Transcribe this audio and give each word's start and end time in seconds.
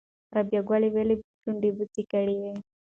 رابعه 0.35 0.61
ګل 0.67 0.83
ولې 0.93 1.15
شونډه 1.41 1.69
بوڅه 1.77 2.01
کړې 2.11 2.35
وه؟ 2.41 2.53